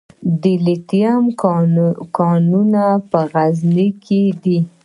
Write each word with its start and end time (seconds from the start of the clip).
د 0.41 0.43
لیتیم 0.65 1.23
کانونه 2.17 2.83
په 3.09 3.19
غزني 3.31 3.87
کې 4.03 4.21
دي 4.43 4.59